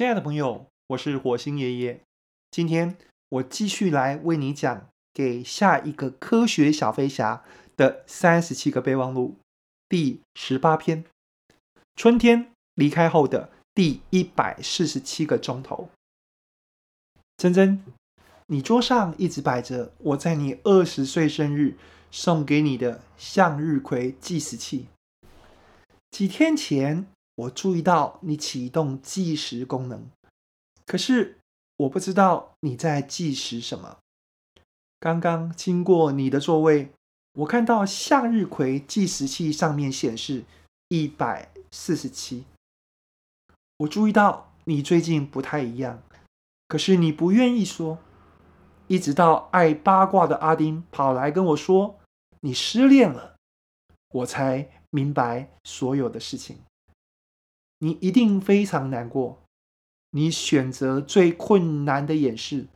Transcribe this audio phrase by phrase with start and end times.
[0.00, 2.00] 亲爱的朋友，我是火星爷爷。
[2.50, 2.96] 今天
[3.28, 4.74] 我继续来为你讲
[5.12, 7.44] 《给下一个科学小飞侠》
[7.76, 9.36] 的三十七个备忘录
[9.90, 11.04] 第十八篇：
[11.96, 15.90] 春天离开后的第一百四十七个钟头。
[17.36, 17.84] 珍珍，
[18.46, 21.76] 你桌上一直摆着我在你二十岁生日
[22.10, 24.86] 送给你的向日葵计时器。
[26.10, 27.06] 几天前，
[27.40, 30.10] 我注意到你启动计时功能，
[30.84, 31.38] 可是
[31.78, 33.98] 我不知道你在计时什么。
[34.98, 36.90] 刚刚经过你的座位，
[37.32, 40.44] 我看到向日葵计时器上面显示
[40.88, 42.44] 一百四十七。
[43.78, 46.02] 我注意到你最近不太一样，
[46.68, 47.98] 可是你不愿意说，
[48.88, 51.98] 一直到爱八卦的阿丁跑来跟我说
[52.40, 53.36] 你失恋了，
[54.10, 56.58] 我才明白所有的事情。
[57.82, 59.38] 你一定非常难过。
[60.10, 62.66] 你选择最困难的掩饰，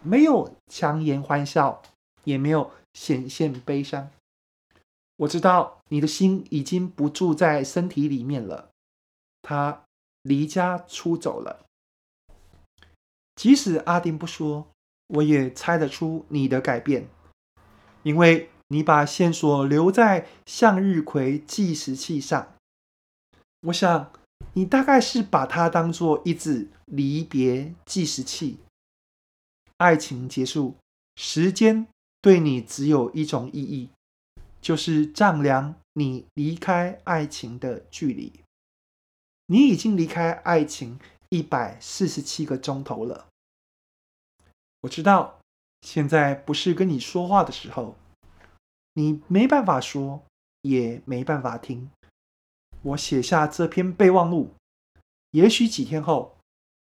[0.00, 1.82] 没有强颜欢笑，
[2.24, 4.10] 也没有显现悲伤。
[5.16, 8.70] 我知道你的心已经不住在身体里面了，
[9.42, 9.82] 他
[10.22, 11.66] 离家出走了。
[13.34, 14.68] 即使阿丁不说，
[15.08, 17.08] 我也猜得出你的改变，
[18.04, 22.54] 因为你把线索留在向日葵计时器上。
[23.62, 24.10] 我想。
[24.54, 28.58] 你大概是把它当做一支离别计时器。
[29.76, 30.76] 爱情结束，
[31.14, 31.86] 时间
[32.20, 33.90] 对你只有一种意义，
[34.60, 38.32] 就是丈量你离开爱情的距离。
[39.46, 43.28] 你已经离开爱情一百四十七个钟头了。
[44.80, 45.38] 我知道
[45.82, 47.96] 现在不是跟你说话的时候，
[48.94, 50.24] 你没办法说，
[50.62, 51.90] 也没办法听。
[52.82, 54.54] 我写下这篇备忘录，
[55.32, 56.38] 也许几天后，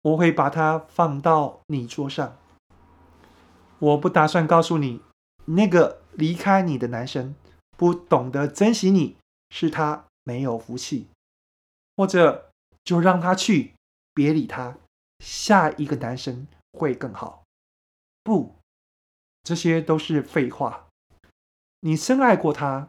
[0.02, 2.36] 我会把它放到你桌上。
[3.78, 5.00] 我不打算告诉你，
[5.44, 7.34] 那个离开你的男生
[7.76, 9.16] 不懂得珍惜你，
[9.50, 11.08] 是他没有福气，
[11.96, 12.50] 或者
[12.82, 13.74] 就让他去，
[14.12, 14.78] 别理他，
[15.20, 17.44] 下一个男生会更好。
[18.24, 18.56] 不，
[19.44, 20.88] 这些都是废话。
[21.80, 22.88] 你深爱过他。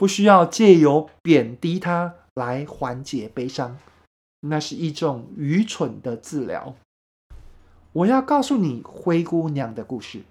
[0.00, 3.76] 不需要借由贬低他来缓解悲伤，
[4.40, 6.74] 那是一种愚蠢的治疗。
[7.92, 10.22] 我要告诉你灰姑娘的故事。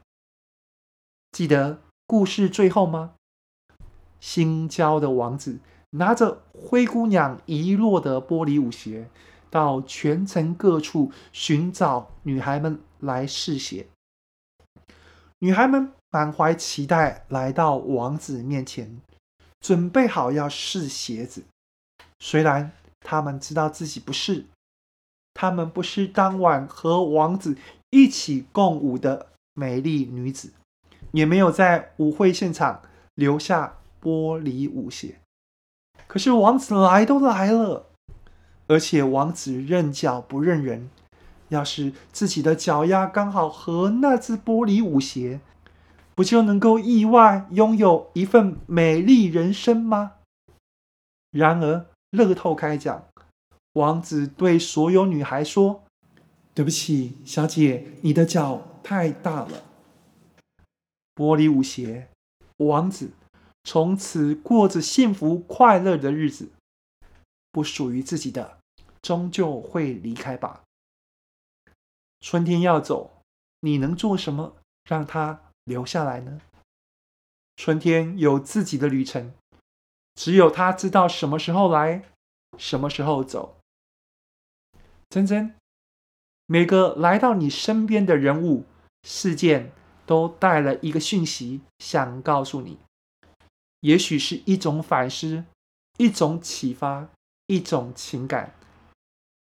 [1.32, 3.14] 记得故事最后吗？
[4.20, 5.60] 新交的王子
[5.92, 9.08] 拿着灰姑娘遗落的玻璃舞鞋，
[9.52, 13.86] 到全城各处寻找女孩们来试鞋。
[15.38, 19.00] 女孩们满怀期待来到王子面前。
[19.60, 21.44] 准备好要试鞋子，
[22.20, 22.72] 虽然
[23.02, 24.46] 他们知道自己不是，
[25.34, 27.58] 他们不是当晚和王子
[27.90, 30.54] 一起共舞的美丽女子，
[31.12, 32.82] 也没有在舞会现场
[33.16, 35.20] 留下玻璃舞鞋。
[36.08, 37.86] 可是王子来都来了，
[38.68, 40.90] 而且王子认脚不认人，
[41.50, 45.42] 要是自己的脚丫刚好和那只玻璃舞鞋。
[46.20, 50.18] 不就能够意外拥有一份美丽人生吗？
[51.32, 53.08] 然而，乐透开奖，
[53.72, 55.86] 王子对所有女孩说
[56.54, 59.64] ：“对不起，小姐，你的脚太大了。”
[61.16, 62.10] 玻璃舞鞋，
[62.58, 63.12] 王子
[63.64, 66.50] 从此过着幸福快乐的日子。
[67.54, 68.60] 不属于自己的，
[69.02, 70.64] 终究会离开吧。
[72.20, 73.22] 春天要走，
[73.62, 76.42] 你能做什么让他留下来呢？
[77.56, 79.34] 春天有自己的旅程，
[80.16, 82.04] 只有他知道什么时候来，
[82.58, 83.60] 什么时候走。
[85.10, 85.56] 珍珍，
[86.48, 88.66] 每个来到你身边的人物、
[89.04, 89.72] 事件，
[90.08, 92.80] 都带了一个讯息，想告诉你。
[93.82, 95.46] 也许是一种反思，
[95.98, 97.10] 一种启发，
[97.46, 98.56] 一种情感。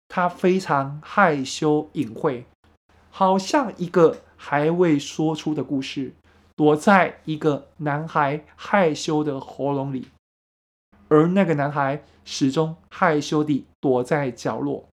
[0.07, 2.45] 他非常害羞隐晦，
[3.09, 6.13] 好像一个还未说出的故事。
[6.59, 10.09] 躲在一个男孩害羞的喉咙里，
[11.07, 14.89] 而那个男孩始终害羞地躲在角落。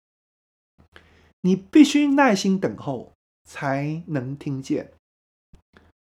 [1.40, 3.12] 你必须耐心等候，
[3.44, 4.92] 才能听见。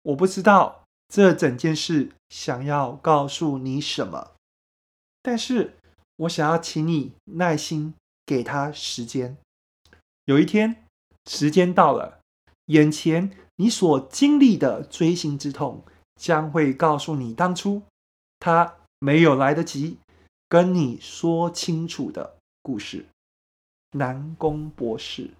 [0.01, 4.31] 我不知道这整件事想要告诉你什么，
[5.21, 5.75] 但是
[6.15, 7.93] 我想要请你耐心
[8.25, 9.37] 给他时间。
[10.23, 10.83] 有一天，
[11.27, 12.21] 时间到了，
[12.65, 13.31] 眼前。
[13.57, 15.85] 你所经历的锥心之痛，
[16.19, 17.81] 将会告诉你当初
[18.37, 19.97] 他没有来得及
[20.49, 23.05] 跟你说清楚的故事。
[23.91, 25.31] 南宫博士。